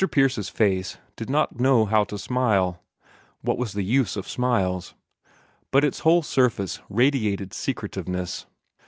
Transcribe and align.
Pierce's 0.09 0.49
face 0.49 0.97
did 1.15 1.29
not 1.29 1.59
know 1.59 1.85
how 1.85 2.03
to 2.05 2.17
smile 2.17 2.81
what 3.41 3.59
was 3.59 3.73
the 3.73 3.83
use 3.83 4.17
of 4.17 4.27
smiles? 4.27 4.95
but 5.69 5.85
its 5.85 5.99
whole 5.99 6.23
surface 6.23 6.79
radiated 6.89 7.53
secretiveness. 7.53 8.47